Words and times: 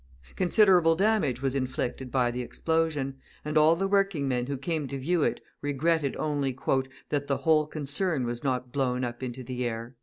Considerable 0.35 0.95
damage 0.95 1.43
was 1.43 1.53
inflicted 1.53 2.09
by 2.09 2.31
the 2.31 2.41
explosion, 2.41 3.19
and 3.45 3.55
all 3.55 3.75
the 3.75 3.87
working 3.87 4.27
men 4.27 4.47
who 4.47 4.57
came 4.57 4.87
to 4.87 4.97
view 4.97 5.21
it 5.21 5.41
regretted 5.61 6.15
only 6.15 6.57
"that 7.09 7.27
the 7.27 7.37
whole 7.37 7.67
concern 7.67 8.25
was 8.25 8.43
not 8.43 8.71
blown 8.71 9.03
into 9.03 9.43
the 9.43 9.63
air." 9.63 9.93